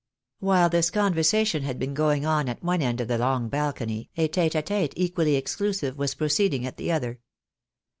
While 0.39 0.69
this 0.69 0.89
conversation 0.89 1.61
had 1.61 1.77
been 1.77 1.93
going 1.93 2.25
on 2.25 2.49
at 2.49 2.63
one 2.63 2.81
end 2.81 3.01
of 3.01 3.07
the 3.07 3.19
long 3.19 3.49
balcony, 3.49 4.09
a 4.17 4.27
tete 4.27 4.55
a 4.55 4.63
tite 4.63 4.93
equally 4.97 5.35
exclusive 5.35 5.95
was 5.95 6.15
proceeding 6.15 6.65
at 6.65 6.77
the 6.77 6.91
other. 6.91 7.19